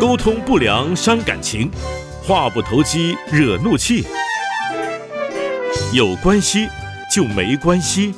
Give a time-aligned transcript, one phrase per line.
[0.00, 1.70] 沟通不良伤感情，
[2.22, 4.06] 话不投机惹怒气。
[5.92, 6.66] 有关系
[7.14, 8.14] 就没关系。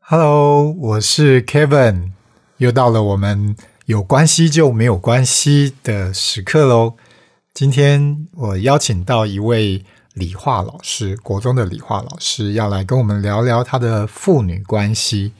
[0.00, 2.10] Hello，我是 Kevin，
[2.56, 3.54] 又到了我们
[3.86, 6.94] 有关系就没有关系的时刻喽。
[7.54, 9.84] 今天我邀请到一位
[10.14, 15.32] 理化老师，国中的理化老师，要来跟我们聊聊他的父女关系。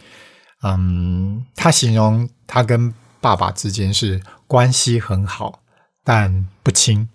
[0.62, 5.60] 嗯，他形容他跟爸爸之间是关系很好，
[6.04, 7.08] 但不亲。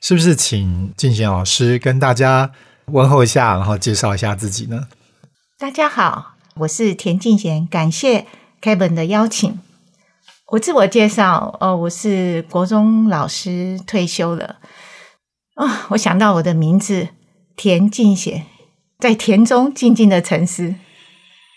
[0.00, 2.52] 是不是请静贤老师跟大家
[2.86, 4.88] 问候一下，然后介绍一下自己呢？
[5.58, 8.26] 大家好，我是田静贤，感谢
[8.60, 9.60] Kevin 的邀请。
[10.48, 14.56] 我自我介绍，哦，我是国中老师，退休了。
[15.54, 17.08] 啊、哦，我想到我的名字
[17.56, 18.46] 田静贤，
[18.98, 20.74] 在田中静静的沉思。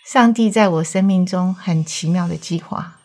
[0.06, 2.96] 上帝在我生命中很奇妙的计划，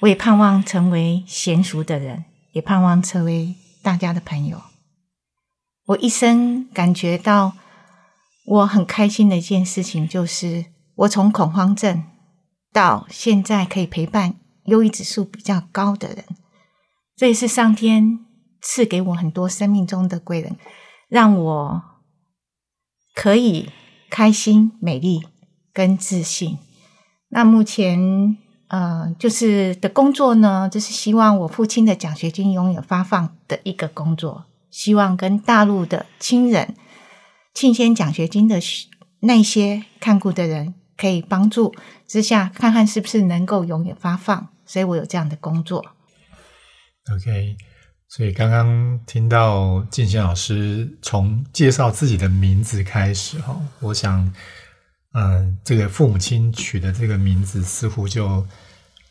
[0.00, 4.62] 我也盼望成为娴熟的人，也盼望成为大家的朋友。
[5.86, 7.54] 我一生感觉到
[8.44, 12.04] 我很开心的一件事情，就是我从恐慌症
[12.72, 16.24] 到现在可以陪伴忧郁指数比较高的人，
[17.16, 18.20] 这也是上天
[18.60, 20.56] 赐给我很多生命中的贵人，
[21.08, 21.82] 让我
[23.14, 23.70] 可以
[24.10, 25.26] 开心、美丽
[25.72, 26.58] 跟自信。
[27.30, 28.36] 那目前
[28.68, 36.74] 呃，就是的工作呢，就是希望我父亲的奖学金永远发放的一个工作，希望跟大陆的亲人
[37.54, 38.60] 庆先奖学金的
[39.20, 41.74] 那些看顾的人可以帮助
[42.06, 44.48] 之下，看看是不是能够永远发放。
[44.66, 45.82] 所以我有这样的工作。
[47.10, 47.56] OK，
[48.08, 54.24] 所以刚刚听到静贤老师从介绍自己的名字开始哈，我想，
[55.12, 58.46] 嗯、呃，这个父母亲取的这个名字似乎就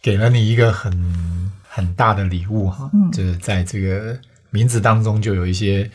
[0.01, 5.87] 给了你一个很很大的礼物哈，嗯就是在这个名字当中就有一些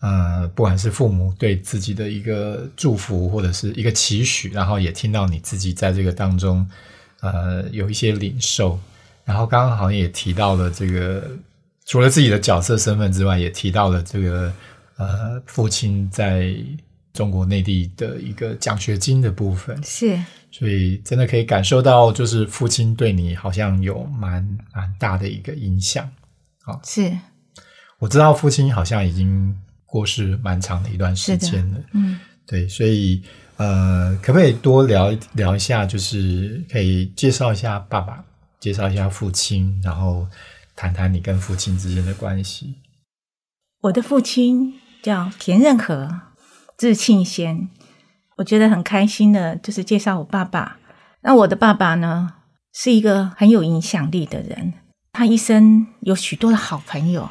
[0.00, 6.68] 呃，不管是父母对自己的一个祝福或者是一个期许，然后也听到你自己在这个当中
[7.20, 8.78] 呃有一些领受。
[9.24, 11.30] 然后刚刚好像也提到了这个，
[11.90, 14.52] 除了自己的角色身份之外，也提到了这个
[14.96, 16.54] 呃父亲在
[17.12, 20.16] 中国内地的一个奖学金的部分，是，
[20.52, 24.34] 所以真的可以感受到，就是父亲对你好像有蛮
[24.72, 26.08] 蛮大的一个影响。
[26.62, 27.10] 好，是。
[27.98, 29.52] 我知道父亲好像已经
[29.84, 33.20] 过世蛮长的一段时间了，嗯，对，所以
[33.56, 38.24] 呃，可不可以多聊聊一下，就是可以介绍一下爸爸。
[38.60, 40.28] 介绍一下父亲，然后
[40.80, 42.76] 谈谈你跟父亲之间的关系。
[43.82, 46.22] 我的父亲叫田任和，
[46.78, 47.68] 字庆先。
[48.38, 50.78] 我觉得很开心的，就是介绍我爸爸。
[51.20, 52.32] 那我的爸爸呢，
[52.72, 54.72] 是一个很有影响力的人，
[55.12, 57.28] 他一生有许多的好朋友。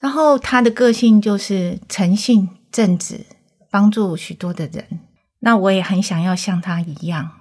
[0.00, 3.26] 然后他的个性就是诚信正直，
[3.70, 5.00] 帮助许多的人。
[5.40, 7.32] 那我也很想要像他一样，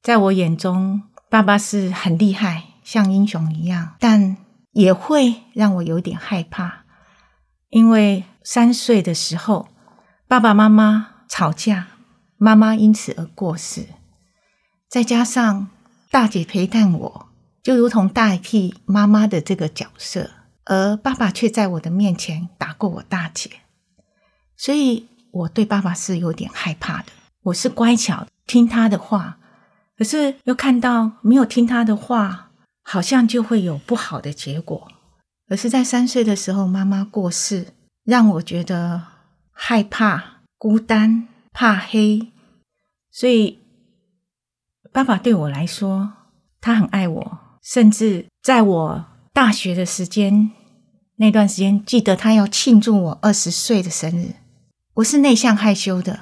[0.00, 1.02] 在我眼中。
[1.28, 4.36] 爸爸是很厉害，像英雄一样，但
[4.74, 6.84] 也会让我有点害怕，
[7.70, 9.68] 因为三岁的时候，
[10.28, 11.86] 爸爸妈妈吵架，
[12.36, 13.86] 妈妈因此而过世，
[14.88, 15.68] 再加上
[16.10, 17.28] 大姐陪伴我，
[17.62, 20.30] 就如同代替妈妈的这个角色，
[20.64, 23.50] 而爸爸却在我的面前打过我大姐，
[24.56, 27.06] 所以我对爸爸是有点害怕的。
[27.44, 29.38] 我是乖巧，听他的话。
[29.96, 32.50] 可是又看到沒有聽他的話，
[32.84, 34.92] 好像就会有不好的结果。
[35.48, 37.66] 而是在三岁的时候，妈妈过世，
[38.04, 39.02] 让我觉得
[39.50, 42.32] 害怕、孤单、怕黑。
[43.10, 43.58] 所以
[44.92, 46.12] 爸爸对我来说，
[46.60, 50.50] 他很爱我，甚至在我大学的时间，
[51.16, 54.36] 那段时间，记得他要庆祝我二十岁的生日。
[54.94, 56.20] 我是内向害羞的，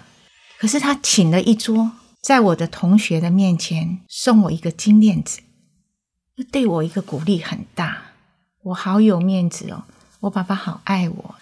[0.59, 1.93] 可是他请了一桌。
[2.21, 5.41] 在我的同学的面前送我一个金链子，
[6.51, 8.03] 對我一個鼓勵很大，
[8.63, 9.85] 我好有面子哦，
[10.21, 11.35] 我爸爸好愛我。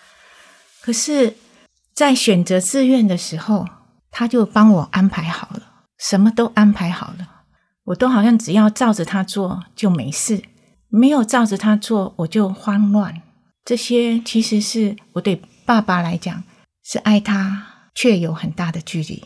[0.80, 1.36] 可是，
[1.94, 3.66] 在選擇志願的時候，
[4.10, 7.44] 他就幫我安排好了，什麼都安排好了，
[7.84, 10.42] 我都好像只要照着他做就沒事，
[10.88, 13.20] 沒有照着他做我就慌亂。
[13.64, 16.42] 這些其實是我對爸爸來講
[16.82, 19.22] 是愛他，卻有很大的距離。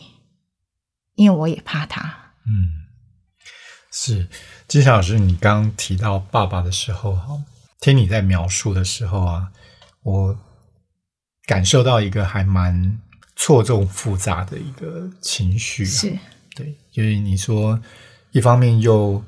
[1.15, 2.33] 因為我也怕他。
[2.45, 2.85] 嗯，
[3.91, 4.27] 是
[4.67, 7.39] 金小老师，你刚提到爸爸的时候，哈，
[7.79, 9.51] 听你在描述的时候啊，
[10.01, 10.37] 我
[11.45, 12.99] 感受到一个还蛮
[13.35, 15.85] 错综复杂的一个情绪。
[15.85, 16.17] 是，
[16.55, 17.79] 对，就是你说
[18.31, 19.23] 一方面又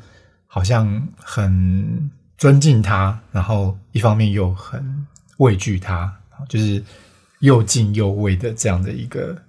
[0.47, 5.05] 好像很尊敬他，然后一方面又很
[5.37, 6.11] 畏惧他，
[6.49, 6.83] 就是
[7.41, 9.39] 又敬又畏的这样的一个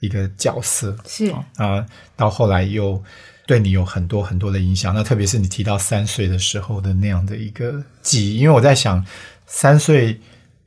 [0.00, 0.96] 一个角色。
[1.06, 3.00] 是啊，到后来又
[3.46, 4.94] 对你有很多很多的影响。
[4.94, 9.04] 那特别是你提到三岁的时候的那样的一个记忆，因为我在想，
[9.46, 10.18] 三岁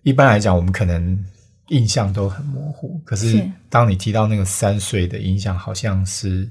[0.04, 1.24] 一般来讲，我们可能
[1.68, 3.00] 印象都很模糊。
[3.06, 6.50] 可是当你提到那个三岁的影响，好像是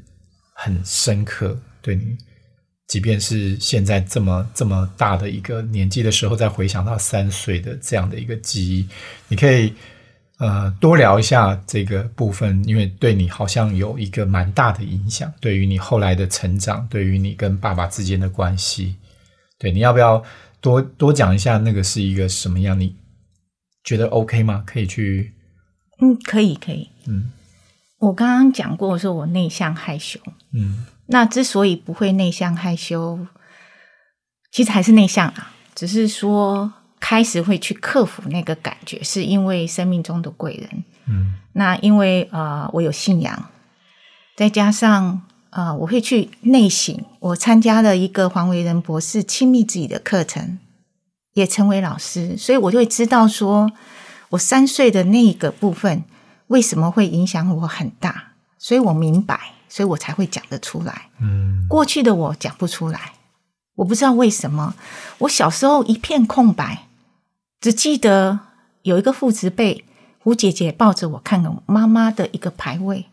[0.53, 2.17] 很深刻，对你。
[2.89, 8.89] 即便是现在这么这么大的一个年纪的时候，再回想到三岁的这样的一个记忆，
[9.29, 9.75] 你可以
[10.39, 18.97] 呃多聊一下这个部分，因为对你好像有一个蛮大的影响，对于你后来的成长，对于你跟爸爸之间的关系，
[19.59, 20.23] 对，你要不要
[20.61, 22.79] 多多讲一下那个是一个什么样？
[22.79, 22.95] 你
[23.85, 24.63] 觉得 OK 吗？
[24.67, 25.33] 可以去
[26.01, 26.89] 嗯，可以可以。
[27.07, 27.33] 嗯
[27.99, 30.21] 我刚刚讲过说我内向害羞，
[30.53, 33.27] 嗯那之所以不会内向害羞，
[34.53, 40.85] 其实还是内向啊，只是说开始会去克服那个感觉，是因为生命中的贵人。
[41.07, 43.51] 嗯那因为呃，我有信仰，
[44.37, 46.97] 再加上呃，我会去内省。
[47.19, 50.59] 我参加了一个黄维仁博士亲密自己的课程，
[51.33, 53.73] 也成为老师，所以我就会知道说，
[54.31, 56.05] 我三岁的那个部分
[56.49, 61.09] 为什么会影响我很大，所以我明白，所以我才会讲得出来。
[61.21, 63.15] 嗯过去的我讲不出来，
[63.75, 64.75] 我不知道为什么。
[65.19, 66.87] 我小时候一片空白，
[67.61, 68.41] 只记得
[68.83, 69.85] 有一个父子辈，
[70.19, 73.07] 胡姐姐抱着我看我妈妈的一个牌位。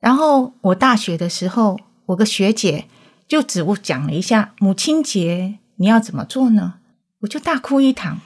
[0.00, 2.86] 然后我大学的时候，我个学姐
[3.26, 6.74] 就只我讲了一下母亲节你要怎么做呢？
[7.20, 8.20] 我就大哭一场，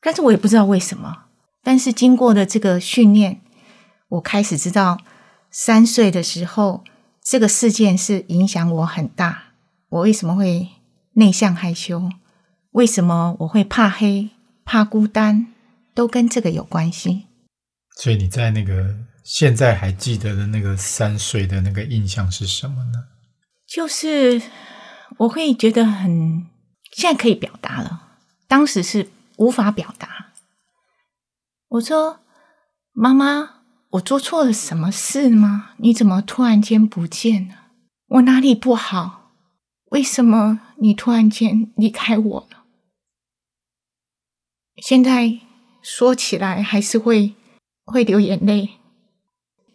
[0.00, 1.26] 但是我也不知道为什么。
[1.62, 3.40] 但是经过了这个训练，
[4.08, 4.98] 我开始知道
[5.50, 6.84] 三岁的时候。
[7.26, 9.44] 这个事件是影响我很大。
[9.88, 10.68] 我为什么会
[11.14, 12.10] 内向害羞？
[12.72, 14.28] 为什么我会怕黑、
[14.64, 15.46] 怕孤单？
[15.94, 17.26] 都跟这个有关系。
[17.96, 23.04] 所以你在那个现在还记得的那个三岁的那个印象是什么呢？
[23.66, 24.42] 就是
[25.18, 26.46] 我会觉得很，
[26.92, 28.18] 现在可以表达了，
[28.48, 30.32] 当时是无法表达。
[31.68, 32.20] 我说
[32.92, 33.50] ：“妈妈。”
[33.94, 35.70] 我做错了什么事吗？
[35.76, 37.54] 你怎么突然间不见了？
[38.08, 39.30] 我哪里不好？
[39.92, 42.53] 为什么你突然间离开我了？
[44.84, 45.38] 现在
[45.80, 47.32] 说起来还是会
[47.86, 48.68] 会流眼泪，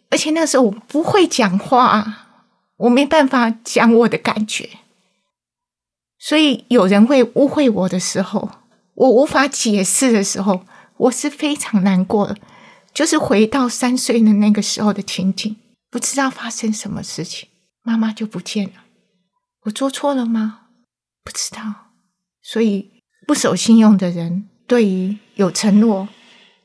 [0.08, 2.28] 而且那时候我不会讲话，
[2.76, 4.70] 我没办法讲我的感觉，
[6.16, 8.52] 所以有人会误会我的时候，
[8.94, 10.64] 我无法解释的时候，
[10.96, 12.38] 我是非常难过的。
[12.94, 15.56] 就是回到三岁的那个时候的情景，
[15.90, 17.48] 不知道发生什么事情，
[17.82, 18.84] 妈妈就不见了。
[19.62, 20.68] 我做错了吗？
[21.24, 21.90] 不知道。
[22.40, 26.08] 所以不守信用的人，对于有承诺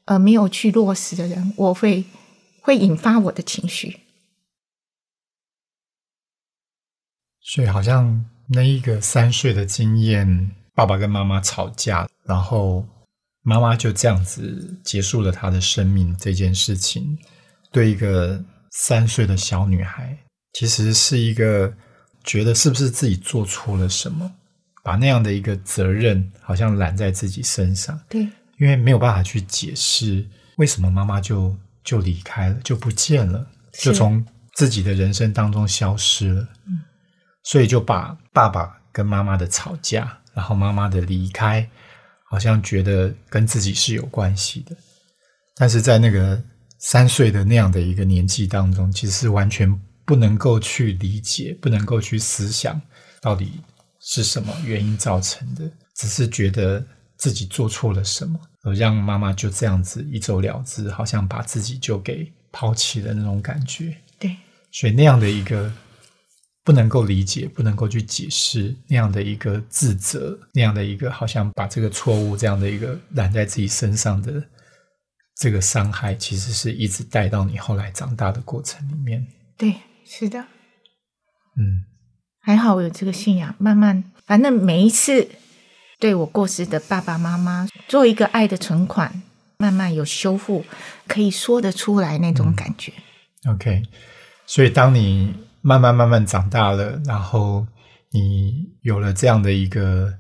[0.06, 2.06] 而没有去落实的人，我会
[2.62, 4.02] 会引发我的情绪。
[7.42, 12.86] 所以好像那一个三岁的经验，爸爸跟妈妈吵架，然后。
[13.48, 17.16] 妈妈就这样子结束了她的生命，这件事情
[17.72, 20.18] 对一个三岁的小女孩，
[20.54, 21.72] 其实是一个
[22.24, 24.34] 觉得是不是自己做错了什么，
[24.86, 28.00] 把那样的一个责任好像揽在自己身上。
[28.08, 28.22] 对，
[28.60, 30.24] 因为没有办法去解释
[30.58, 34.24] 为什么妈妈就就离开了，就不见了，就从
[34.54, 36.48] 自己的人生当中消失了。
[36.68, 36.80] 嗯，
[37.44, 41.68] 所以就把爸爸跟妈妈的吵架，然后妈妈的离开。
[42.28, 44.76] 好像觉得跟自己是有关系的，
[45.56, 46.44] 但是在那个
[46.80, 49.72] 三岁的那样的一个年纪当中，其实是完全
[50.04, 52.82] 不能够去理解，不能够去思想
[53.22, 53.54] 到底
[54.06, 56.82] 是什么原因造成的，只是觉得
[57.18, 63.98] 自己做错了什么，而让妈妈就这样子一走了之，好像把自己就给抛弃的那种感觉。
[64.18, 64.36] 对，
[64.72, 65.70] 所以那样的一个。
[66.66, 74.44] 不能够理解，不能够去解释那样的一个自责，那样的一个好像把这个错误这样的一个揽在自己身上的
[75.36, 79.24] 这个伤害，其实是一直带到你后来长大的过程里面。
[79.56, 79.76] 对，
[80.08, 80.40] 是的，
[81.56, 81.86] 嗯，
[82.46, 85.28] 还好我有这个信仰，慢慢，反正每一次
[86.00, 89.22] 对我过世的爸爸妈妈做一个爱的存款，
[89.58, 90.64] 慢慢有修复，
[91.08, 92.94] 可以说得出来那种感觉。
[93.50, 93.82] OK，
[94.46, 95.34] 所以当你。
[95.68, 97.66] 慢慢慢慢长大了，然后
[98.12, 100.14] 你有了这样的一个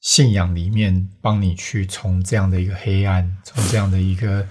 [0.00, 4.46] 信仰，里面帮你去从这样的一个黑暗，从这样的一个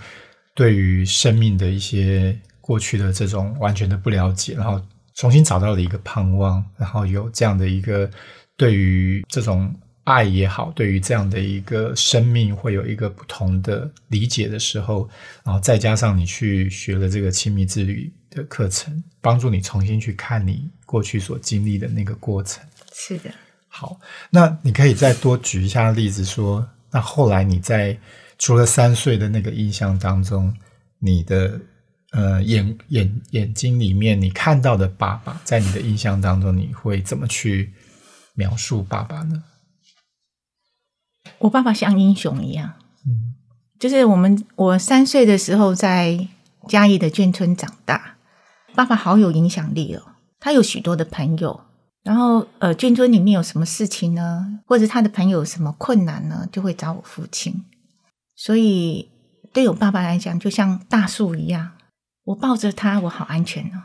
[0.54, 4.78] 对于生命的一些过去的这种完全的不了解，然后
[5.16, 8.10] 重新找到了一个盼望，然后有这样的一个
[8.58, 15.10] 对于这种爱也好，对于这样的一个生命会有一个不同的理解的时候，
[15.44, 22.62] 然后再加上你去学了这个亲密之旅的课程，帮助你重新去看你过去所经历的那个过程。
[22.94, 23.32] 是的，
[23.68, 27.98] 好，那你可以再多举一下例子说，那后来你在
[28.38, 30.54] 除了三岁的那个印象当中，
[31.00, 31.58] 你的。
[32.12, 37.74] 呃，眼眼眼睛里面你看到的爸爸，在你的印象当中，你会怎么去
[38.36, 39.44] 描述爸爸呢？
[41.40, 42.74] 我爸爸像英雄一样，
[43.06, 43.36] 嗯，
[43.80, 46.28] 就是我们我三岁的时候在
[46.70, 48.16] 嘉义的眷村长大，
[48.74, 50.02] 爸爸好有影响力哦，
[50.40, 51.60] 他有许多的朋友，
[52.04, 57.66] 然后呃，眷村里面有什么事情呢，或者他的朋友有什么困难呢，就会找我父亲，
[58.38, 59.10] 所以
[59.52, 61.72] 对我爸爸来讲，就像大树一样。
[62.26, 63.82] 我抱着他，我好安全哦。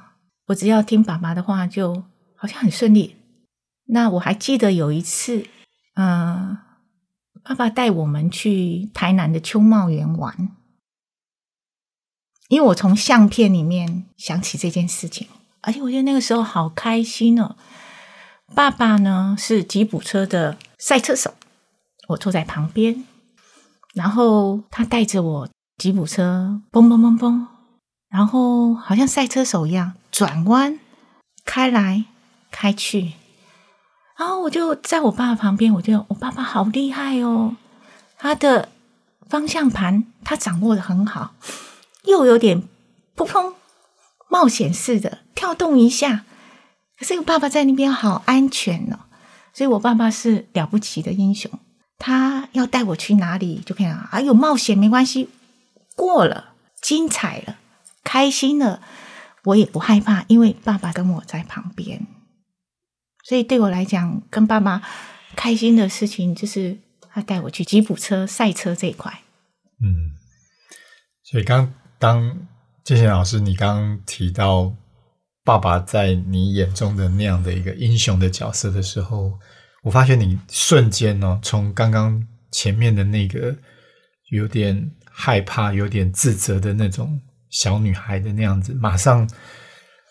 [0.47, 2.05] 我只要听爸爸的话，就
[2.35, 3.17] 好像很顺利。
[3.87, 5.47] 那我还记得有一次，
[5.95, 6.59] 嗯，
[7.43, 10.57] 爸爸带我们去台南的秋茂园玩，
[12.49, 15.29] 因为我从相片里面想起这件事情，
[15.61, 17.57] 而且我觉得那个时候好开心哦。
[18.55, 21.35] 爸爸呢是吉普车的赛车手，
[22.09, 23.05] 我坐在旁边，
[23.95, 27.47] 然后他带着我吉普车，嘣嘣嘣嘣。
[28.11, 30.81] 然后好像赛车手一样转弯
[31.45, 32.05] 开来
[32.51, 33.13] 开去，
[34.19, 37.55] 然后我就在我爸爸旁边，我就我爸爸好厉害哦，
[38.19, 38.69] 他的
[39.29, 41.35] 方向盘他掌握的很好，
[42.05, 42.65] 又有点
[43.15, 43.55] 扑通
[44.29, 46.25] 冒险似的跳动一下，
[46.99, 48.99] 可是我爸爸在那边好安全哦，
[49.55, 51.49] 所以我爸爸是了不起的英雄，
[51.97, 55.29] 他要带我去哪里就可以啊，有冒险没关系，
[55.95, 57.55] 过了精彩了。
[58.03, 58.83] 开心了，
[59.45, 62.07] 我也不害怕，因为爸爸跟我在旁边，
[63.25, 64.83] 所以对我来讲，跟爸爸
[65.37, 66.79] 开心的事情就是
[67.13, 69.21] 他带我去吉普车赛车这一块。
[69.83, 70.13] 嗯，
[71.23, 72.47] 所以刚当
[72.85, 74.75] 建贤老师，你刚提到
[75.45, 79.39] 爸爸在你眼中的那样的一个英雄的角色的时候，
[79.83, 83.57] 我发现你瞬间哦，从刚刚前面的那个
[84.31, 87.21] 有点害怕、有点自责的那种。
[87.51, 89.29] 小女孩的那样子，马上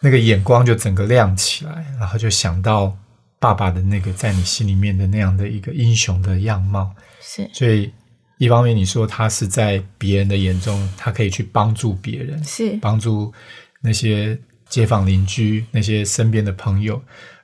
[0.01, 2.95] 那个眼光就整个亮起来，然后就想到
[3.39, 6.93] 爸爸的那个在你心里面的那样的一个英雄的样貌。
[7.21, 7.91] 是，所以
[8.37, 13.33] 一方面你说他是在别人的眼中，他可以去帮助别人，是帮助
[13.81, 16.95] 那些街坊邻居、那些身边的朋友；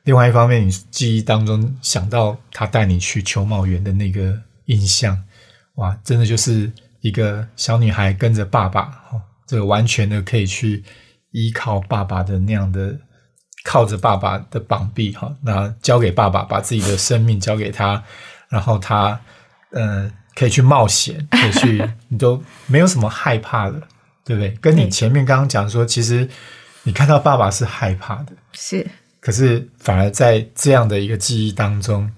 [0.04, 5.22] 另外一方面，你记忆当中想到他带你去秋茂园的那个印象，
[5.76, 6.72] 哇，真的就是
[7.02, 9.22] 一个小女孩跟着爸爸，哈。
[9.48, 10.84] 这个完全的可以去
[11.32, 12.98] 依靠爸爸的那样的，
[13.64, 18.04] 靠着爸爸的膀臂哈，那交给爸爸，把自己的生命交给他，
[18.50, 19.20] 然后他
[19.72, 23.82] 嗯可以去冒险，可以去，你都没有什么害怕的，
[24.24, 24.52] 对不对？
[24.62, 26.28] 跟你前面刚刚讲说，其实
[26.84, 28.86] 你看到爸爸是害怕的，是，
[29.20, 32.12] 可是反而在这样的一个记忆当中，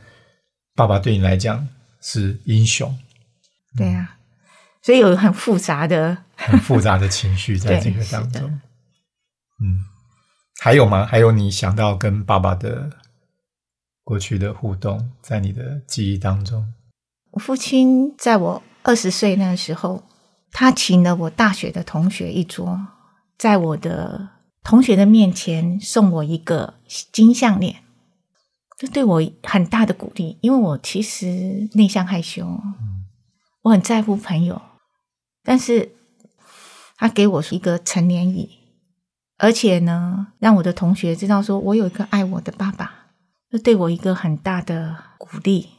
[0.76, 1.68] 爸爸对你来讲
[2.02, 2.98] 是英雄，
[3.76, 4.14] 对呀。
[4.82, 8.42] 所以有很复杂的、很复杂的情绪在这个当中。
[9.60, 9.84] 嗯，
[10.60, 11.06] 还有吗？
[11.06, 12.90] 还有你想到跟爸爸的
[14.04, 16.74] 过去的互动，在你的记忆当中？
[17.32, 20.04] 我父亲在我二十岁那个时候，
[20.52, 22.80] 他请了我大学的同学一桌，
[23.38, 24.30] 在我的
[24.64, 26.76] 同学的面前送我一个
[27.12, 27.84] 金项链，
[28.78, 32.48] 这对我很大的鼓励，因为我其实内向害羞，
[33.64, 34.62] 我很在乎朋友。
[35.44, 35.97] 但是，
[36.98, 38.50] 他给我一个成年椅，
[39.38, 42.92] 而且呢，让我的同学知道说我有一个爱我的爸爸，
[43.52, 45.70] 这对我一个很大的鼓励。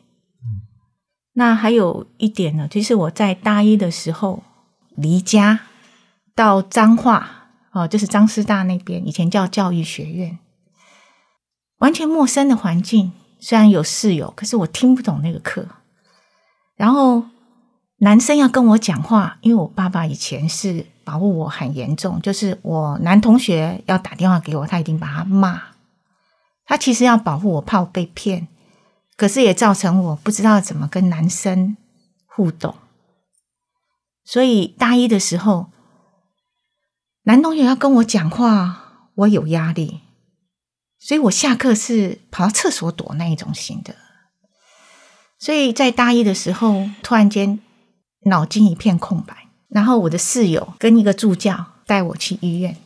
[1.32, 4.42] 那还有一点呢，就是我在大一的时候
[4.96, 5.60] 离家
[6.34, 10.38] 到彰化哦，就是彰师大那边，以前叫教育学院，
[11.78, 13.12] 完全陌生的环境。
[13.40, 15.66] 虽然有室友，可是我听不懂那个课，
[16.76, 17.24] 然后。
[18.00, 25.62] 男生要跟我讲话，因为我爸爸以前是保护我很严重，就是我男同学要打电话给我，他一定把他骂。
[26.66, 28.46] 他其实要保护我，怕我被骗，
[29.16, 31.78] 可是也造成我不知道怎么跟男生
[32.26, 32.74] 互动。
[34.22, 35.70] 所以大一的时候，
[37.22, 40.02] 男同学要跟我讲话，我有压力，
[40.98, 43.96] 所以我下课是跑到厕所躲那一种型的。
[45.38, 47.60] 所以在大一的时候，突然间。
[48.22, 52.76] 脑筋一片空白，然后我的室友跟一个助教带我去医院。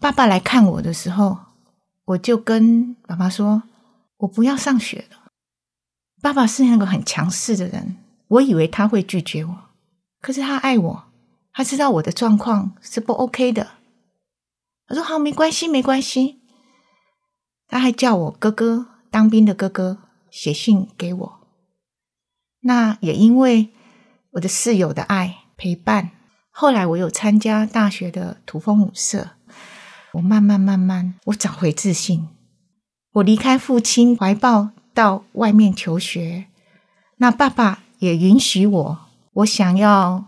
[0.00, 1.38] 爸爸来看我的时候，
[2.04, 3.62] 我就跟爸爸说
[4.18, 5.30] ：“我不要上学了。”
[6.20, 7.96] 爸爸是那个很强势的人，
[8.28, 9.58] 我以为他会拒绝我，
[10.20, 11.04] 可是他爱我，
[11.52, 13.72] 他知道我的状况是不 OK 的。
[14.86, 16.40] 他说：“好，没关系，没关系。”
[17.68, 19.98] 他还叫我哥哥当兵的哥哥
[20.30, 21.40] 写信给我。
[22.60, 23.70] 那也因为
[24.34, 26.10] 我的室友的爱陪伴，
[26.50, 29.30] 后来我有参加大学的土风舞社，
[30.14, 32.26] 我慢慢慢慢，我找回自信。
[33.12, 36.46] 我离开父亲怀抱，到外面求学。
[37.18, 38.98] 那爸爸也允许我，
[39.34, 40.24] 我想要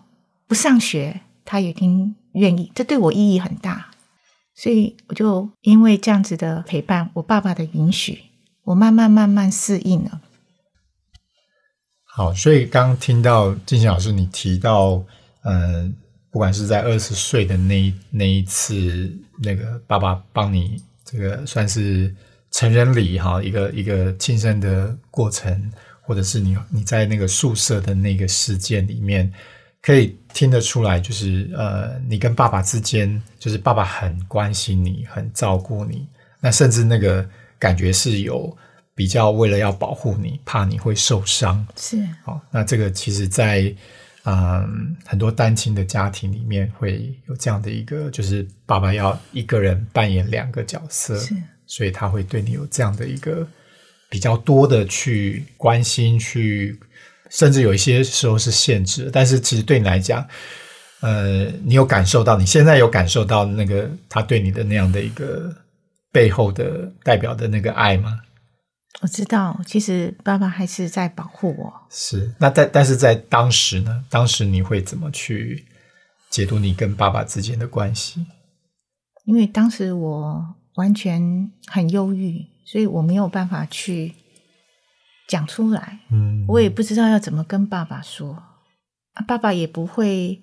[0.47, 3.89] 不上学，他也挺愿意，这对我意义很大。
[4.55, 8.21] 所以我就因为这样子的陪伴，我爸爸的允许，
[8.63, 10.21] 我慢慢慢慢适应了。
[12.17, 15.05] 好，所以刚听到静心老师你提到，
[15.43, 15.87] 呃，
[16.31, 22.11] 不管是在二十岁的那那一次，那个爸爸帮你这个算是
[22.51, 25.71] 成人礼哈，一个一个庆生的过程，
[26.01, 29.31] 或者是你你在那个宿舍的那个事件里面，
[29.83, 36.09] 可以听得出来，就是呃，你跟爸爸之间，就是爸爸很关心你，很照顾你，
[36.41, 38.57] 那甚至那个感觉是有。
[38.97, 42.41] 比较为了要保护你，怕你会受伤，是好。
[42.51, 43.73] 那这个其实，在
[44.25, 51.35] 嗯很多单亲的家庭里面会有这样的一个，就是爸爸要一个人扮演两个角色，是，
[51.67, 53.47] 所以他会对你有这样的一个
[54.09, 56.81] 比较多的去关心，去
[57.29, 59.11] 甚至有一些时候是限制。
[59.13, 60.27] 但是其实对你来讲，
[61.03, 65.55] 呃，你有感受到，你现在有感受到那个他对你的那样的一个
[66.11, 68.23] 背后的代表的那个爱吗？
[69.03, 71.73] 我知道，其实爸爸还是在保护我。
[71.91, 74.05] 是，那但但是在当时呢？
[74.09, 75.67] 当时你会怎么去
[76.31, 78.27] 解读你跟爸爸之间的关系？
[79.27, 84.15] 因为当时我完全很忧郁，所以我没有办法去
[85.29, 86.01] 讲出来。
[86.11, 88.43] 嗯，我也不知道要怎么跟爸爸说。
[89.27, 90.43] 爸爸也不会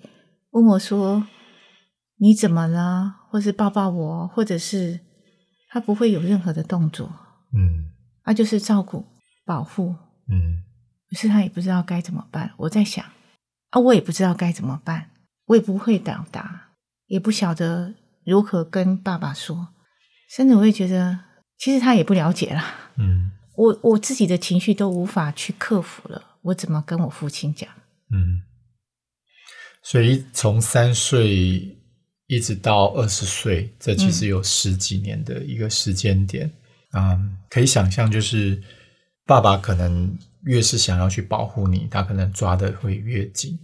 [0.50, 1.26] 问我说
[2.18, 5.00] 你怎么了，或是抱抱我，或者是
[5.70, 7.10] 他不会有任何的动作。
[7.52, 7.90] 嗯。
[8.24, 9.04] 他就是照顾、
[9.44, 9.94] 保护，
[10.28, 10.64] 嗯，
[11.10, 12.52] 可是他也不知道该怎么办。
[12.56, 13.04] 我在想，
[13.70, 15.10] 啊，我也不知道该怎么办，
[15.44, 16.70] 我也不会表达，
[17.06, 19.68] 也不晓得如何跟爸爸说，
[20.34, 21.20] 甚至我会觉得，
[21.58, 22.92] 其实他也不了解啦。
[22.96, 27.68] 嗯，我我自己的情绪都无法去克服了，我怎么跟我父亲讲？
[28.10, 28.42] 嗯，
[29.82, 31.76] 所以从三岁
[32.26, 36.46] 一直到二十岁，这其实有十几年的一个时间点。
[36.46, 36.52] 嗯，
[37.50, 38.60] 可以想象，就是
[39.26, 43.58] 爸爸可能越是想要去保护你，他可能抓的会越紧，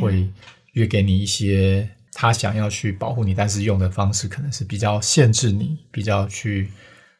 [0.00, 0.28] 会
[0.72, 6.70] 越给你一些他想要去保护你，但是用的方式可能是比较限制你，比较去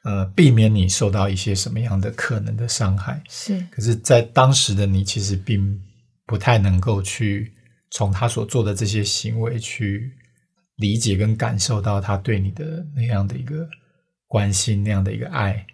[0.05, 3.23] 呃避免你受到一些什么样的可能的伤害。
[3.29, 5.81] 是，可是，在当时的你其实并
[6.27, 7.53] 不太能够去
[7.91, 10.13] 从他所做的这些行为去
[10.77, 13.69] 理解跟感受到他对你的那样的一个。
[14.29, 15.67] 关心那样的一个爱，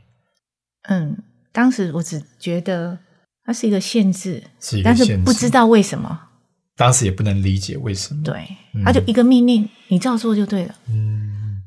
[0.83, 1.17] 嗯，
[1.53, 2.99] 当时我只觉得
[3.45, 6.29] 它是一个限制，是一个限制，不知道为什么，
[6.77, 8.47] 当时也不能理解为什么，对，
[8.85, 11.63] 他就一个命令，你照做就对了，嗯，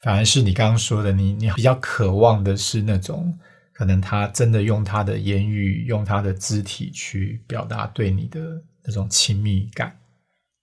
[0.00, 3.38] 反而是你刚刚说的，你你比较渴望的是那种，
[3.72, 8.40] 可能他真的用他的言语，用他的肢体去表达对你的
[8.84, 9.96] 那种亲密感，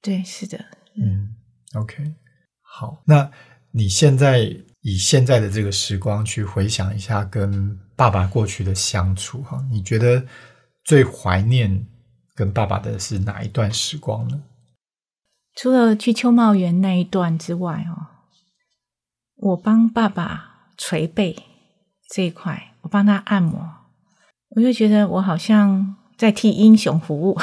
[0.01, 0.57] 对，是的，
[0.97, 1.33] 嗯
[1.75, 2.13] ，OK，
[2.61, 3.31] 好，那
[3.71, 4.53] 你现在。
[4.81, 10.25] 以现在的这个时光去回想一下跟爸爸过去的相处，哈，你觉得
[10.83, 11.85] 最怀念
[12.33, 14.41] 跟爸爸的是哪一段时光呢？
[15.55, 18.07] 除了去秋茂园那一段之外，哦，
[19.35, 21.35] 我帮爸爸捶背
[22.09, 23.69] 这一块，我帮他按摩，
[24.55, 27.39] 我就觉得我好像在替英雄服务，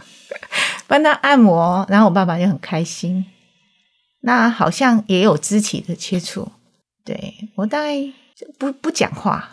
[0.86, 3.24] 帮他按摩，然后我爸爸就很开心，
[4.20, 6.52] 那好像也有肢体的接触。
[7.08, 7.94] 对我大概
[8.58, 9.48] 不不讲话，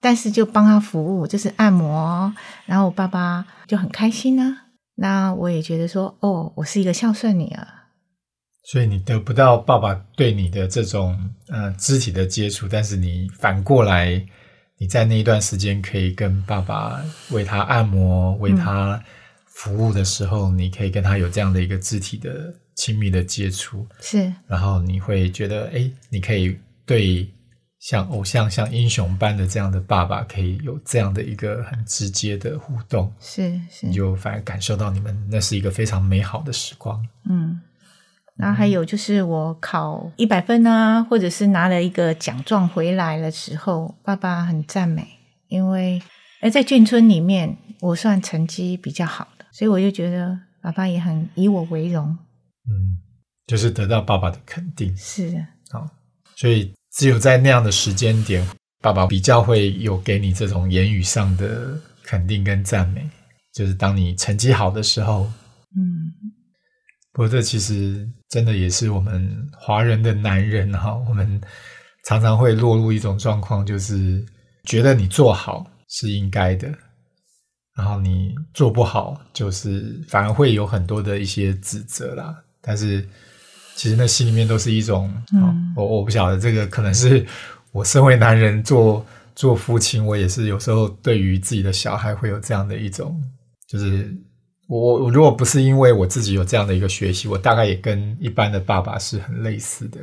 [0.00, 2.32] 但是就帮他服务，就是按摩，
[2.66, 4.58] 然后我爸爸就很开心呢。
[4.94, 7.66] 那我也觉得说，哦，我是一个孝顺女儿。
[8.62, 11.18] 所以你得不到爸爸对你的这种
[11.48, 14.24] 呃肢体的接触，但是你反过来，
[14.78, 19.02] 你在那一段时间可以跟爸爸为他按摩、为他
[19.46, 24.32] 服务的时候，你可以跟他有这样的一个肢体的亲密的接触，是。
[24.46, 26.56] 然后你会觉得，哎，你可以。
[26.90, 27.32] 对，
[27.78, 37.00] 像偶像、像英雄般的这样的爸爸，可以有这样的一个很直接的互动，是是，你就反而感受到你们那是一个非常美好的时光。
[37.28, 37.60] 嗯，
[38.34, 45.06] 然后还有就是我考一百分啊，或者是拿了一个奖状回来的时候，爸爸很赞美，
[45.46, 46.02] 因为
[46.40, 52.18] 哎在眷村里面我算成绩比较好的，所以我就觉得爸爸也很以我为荣。
[52.68, 52.98] 嗯，
[53.46, 54.92] 就是得到爸爸的肯定。
[54.96, 55.88] 是，好，
[56.34, 58.46] 所以只有在那样的时间点，
[58.82, 63.08] 爸爸比较会有给你这种言语上的肯定跟赞美，
[63.54, 65.22] 就是当你成绩好的时候。
[65.74, 66.12] 嗯，
[67.14, 71.40] 不过这其实真的也是我们华人的男人哈，我们
[72.04, 74.22] 常常会落入一种状况，就是
[74.64, 76.68] 觉得你做好是应该的，
[77.78, 82.44] 然后你做不好，就是反而会有很多的一些指责啦。
[82.60, 83.08] 但是
[83.74, 87.26] 其实那心里面都是一种，嗯我我不晓得这个可能是
[87.72, 89.04] 我身为男人做
[89.34, 93.20] 做父亲，我也是有时候对于自己的小孩会有这样的一种，
[93.68, 94.14] 就是。
[94.72, 99.98] 我我如果不是因为我自己有这样的一个学习，我大概也跟一般的爸爸是很类似的。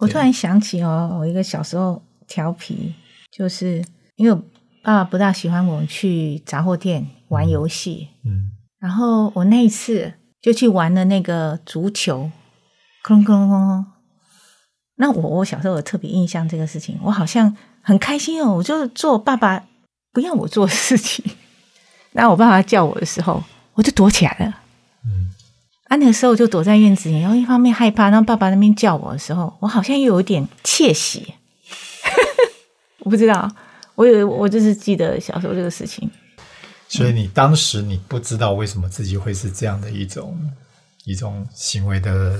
[0.00, 2.92] 我突然想起哦，我一个小时候调皮，
[3.30, 3.80] 就是
[4.16, 4.34] 因为
[4.82, 12.28] 爸爸不大喜欢我们去杂货店玩游戏，嗯然后我那一次就去玩了那个足球，
[13.04, 13.86] 哐隆哐隆哐隆。
[14.96, 19.64] 那我我小时候有特别印象这个事情，我好像很开心哦，我就做爸爸
[20.12, 21.24] 不要我做的事情。
[22.12, 23.42] 那我爸爸叫我的时候，
[23.74, 24.58] 我就躲起来了。
[25.04, 25.32] 嗯
[25.88, 31.34] 啊，那个时候我就躲在院子里，然后一方面害怕，然后爸爸那边叫我的时候，我好像又有一点窃喜。
[33.00, 33.50] 我不知道，
[33.94, 36.08] 我有我就是记得小时候这个事情。
[36.88, 40.38] 所以你当时你不知道为什么自己会是这样的一种
[41.04, 42.38] 一种行为的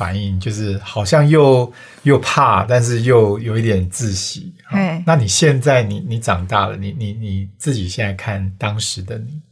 [0.00, 1.70] 反应，就是好像又
[2.04, 4.50] 又怕，但是又有一点自喜。
[4.64, 9.42] 哈哎那你现在你你长大了，你你你自己现在看当时的你，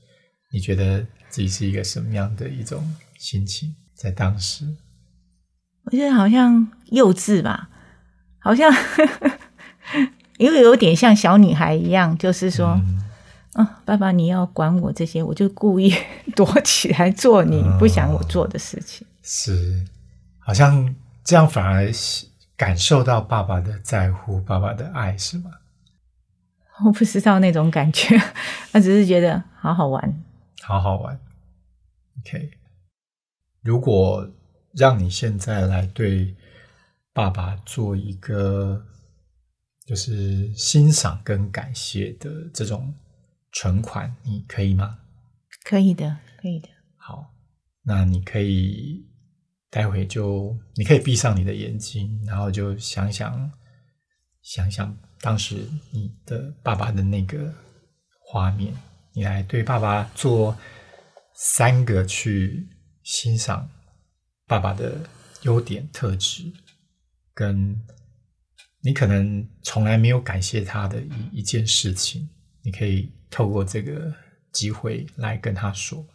[0.51, 2.83] 你觉得自己是一个什么样的一种
[3.19, 3.75] 心情？
[3.95, 4.65] 在当时，
[5.85, 7.69] 我觉得好像幼稚吧，
[8.39, 8.73] 好像
[10.39, 13.05] 因为有点像小女孩一样，就是说，嗯
[13.59, 15.93] 嗯、爸爸你要管我这些，我就故意
[16.35, 19.07] 躲起来做你不想我做的事情。
[19.23, 19.85] 是，
[20.49, 21.93] 好像这样反而
[22.57, 25.51] 感受到爸爸的在乎，爸爸的爱，是吗？
[26.87, 28.17] 我不知道那种感觉，
[28.73, 30.25] 我只是觉得好好玩。
[30.63, 31.21] 好好玩。
[32.21, 32.51] OK，
[33.61, 34.27] 如果
[34.73, 36.35] 让你现在来对
[37.13, 38.87] 爸爸做一个
[39.87, 42.95] 就是欣赏跟感谢的这种
[43.53, 44.97] 存款，你可以吗？
[45.63, 46.71] 可以的，可以的。
[46.97, 47.35] 好，
[47.83, 49.07] 那你可以
[49.71, 53.51] 待会就你可以闭上你的眼睛，然后就想想
[54.43, 57.53] 想想当时你的爸爸的那个
[58.21, 58.75] 画面，
[59.13, 60.57] 你来对爸爸做
[61.35, 62.67] 三个去
[63.03, 63.69] 欣赏
[64.47, 64.99] 爸爸的
[65.43, 66.51] 优点特质，
[67.35, 67.79] 跟
[68.81, 72.29] 你可能从来没有感谢他的一一件事情，
[72.63, 74.15] 你可以透过这个
[74.53, 76.07] 机会来跟他说。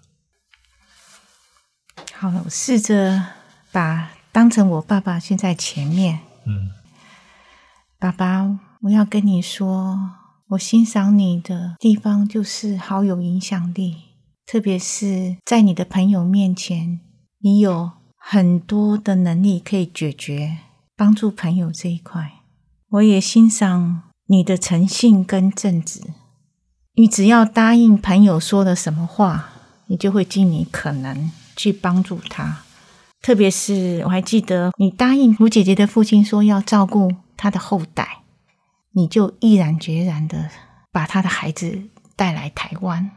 [2.13, 3.23] 好了，我试着
[3.73, 6.19] 把当成我爸爸现在前面。
[6.45, 6.69] 嗯
[7.97, 9.97] 爸爸，我要跟你说，
[10.49, 13.95] 我欣赏你的地方就是好有影响力，
[14.45, 16.99] 特别是在你的朋友面前，
[17.39, 20.57] 你有很多的能力可以解决
[20.95, 22.33] 帮助朋友这一块。
[22.89, 26.01] 我也欣赏你的诚信跟正直，
[26.95, 29.49] 你只要答应朋友说了什么话，
[29.87, 32.63] 你就会尽你可能去帮助他。
[33.23, 38.19] 特别是我还记得你答应卢姐姐的父亲说要照顾他的后代，
[38.91, 40.49] 你就毅然决然的
[40.91, 41.83] 把他的孩子
[42.17, 43.11] 带来台湾，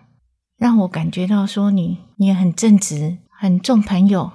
[0.56, 4.30] 让我感觉到说你你也很正直，很重朋友。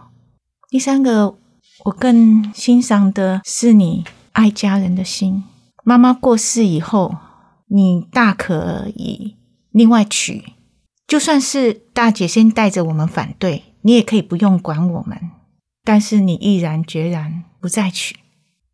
[0.70, 1.38] 第三个，
[1.86, 4.04] 我更欣赏的是你
[4.34, 5.46] 爱家人的心。
[5.86, 7.16] 妈妈过世以后，
[7.68, 9.38] 你大可以
[9.72, 10.44] 另外娶，
[11.08, 15.18] 就算是大姐先带着我们反对，你也可以不用管我们。
[15.84, 18.16] 但是你毅然决然不再娶，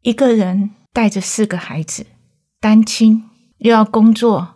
[0.02, 2.06] 一个人带着四个孩子，
[2.60, 3.24] 单亲
[3.60, 4.56] 又要工作。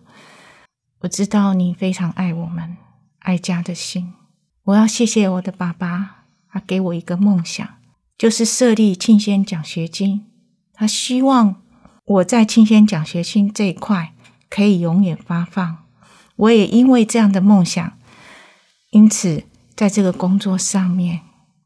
[1.00, 2.78] 我知道你非常爱我们，
[3.20, 4.14] 爱家的心。
[4.64, 7.68] 我要谢谢我的爸爸，他给我一个梦想，
[8.18, 10.26] 就是设立庆先奖学金。
[10.74, 11.62] 他希望
[12.06, 14.14] 我在庆先奖学金这一块
[14.50, 15.78] 可以永远发放。
[16.36, 17.94] 我也因为这样的梦想，
[18.92, 19.44] 因此
[19.76, 21.22] 在这个工作上面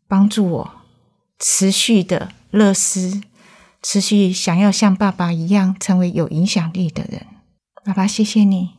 [0.08, 0.72] 帮助我
[1.39, 3.22] 持续的乐思，
[3.82, 7.26] 持续想要像爸爸一样成为有影响力的人。
[7.84, 8.72] 爸爸，谢谢你。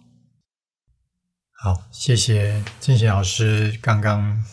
[1.53, 4.45] 好，谢谢金贤老师刚刚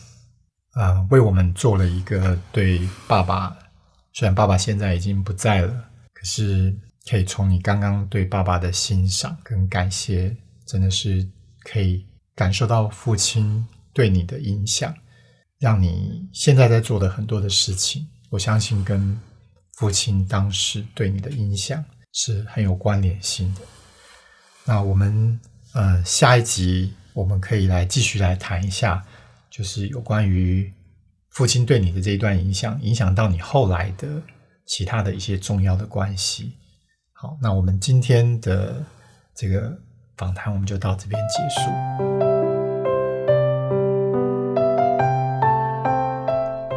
[0.76, 3.56] 呃，为我们做了一个对爸爸，
[4.14, 6.76] 虽然爸爸现在已经不在了，可是
[7.10, 11.30] 可以从你刚刚对爸爸的欣赏跟感谢，真的是
[11.64, 12.06] 可以
[12.36, 14.94] 感受到父亲对你的影响，
[15.64, 19.18] 让你现在在做的很多的事情，我相信跟
[19.78, 23.62] 父亲当时对你的影响是很有关联性的。
[24.66, 25.40] 那我们
[25.72, 29.02] 呃下一集我们可以来继续来谈一下。
[29.50, 30.74] 就是有关于
[31.30, 34.20] 父亲对你的这一段影响，影响到你后来的
[34.66, 36.58] 其他的一些重要的关系。
[37.14, 38.84] 好，那我们今天的
[39.36, 39.78] 这个
[40.18, 42.23] 访谈我们就到这边结束。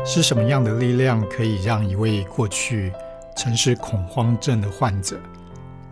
[0.09, 2.93] 是什么样的力量可以让一位过去
[3.35, 5.19] 曾是恐慌症的患者，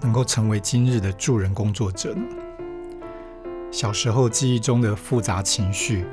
[0.00, 2.22] 能够成为今日的助人工作者呢？
[3.72, 6.06] 小时候记忆中的复杂情绪。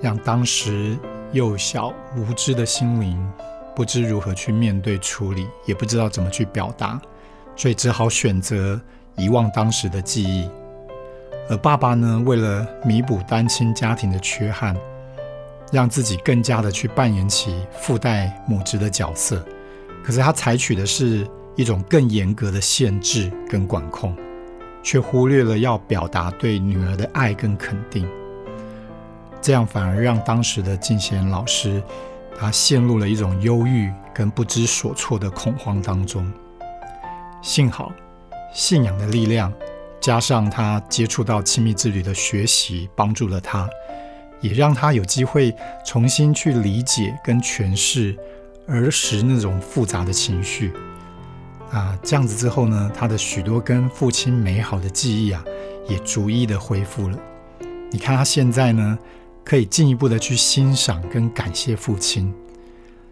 [0.00, 0.98] 让当时
[1.32, 3.32] 幼小无知的心灵
[3.74, 7.00] 不知如何去面对处理，也不知道怎么去表达，
[7.56, 8.78] 所以只好选择
[9.16, 10.48] 遗忘当时的记忆。
[11.48, 14.76] 而爸爸呢，为了弥补单亲家庭的缺憾，
[15.74, 19.44] 让自己更加的去扮演起父代母职的角色，
[20.04, 24.16] 可是他采取的是一种更严格的限制跟管控，
[24.84, 28.08] 却忽略了要表达对女儿的爱跟肯定。
[29.42, 31.82] 这样反而让当时的静贤老师，
[32.38, 36.32] 他陷入了一种忧郁跟不知所措的恐慌当中。
[37.42, 37.92] 幸好，
[38.54, 39.52] 信仰的力量
[40.00, 43.68] 加上他接触到亲密之旅的学习，帮助了他，
[44.44, 45.54] 也让他有机会
[45.86, 48.14] 重新去理解跟诠释
[48.66, 50.70] 儿时那种复杂的情绪。
[51.70, 55.42] 啊，这样子之后呢，他的许多跟父亲美好的记忆啊，
[55.88, 57.18] 也逐一的恢复了。
[57.90, 58.98] 你看他现在呢？
[59.46, 62.32] 可以进一步的去欣赏跟感谢父亲，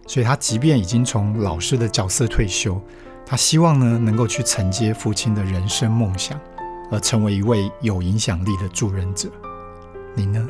[0.06, 2.80] 所以他即便已经从老师的角色退休，
[3.26, 6.40] 他希望呢能够去承接父亲的人生梦想，
[6.90, 9.28] 而成为一位有影响力的助人者。
[10.14, 10.48] 你呢？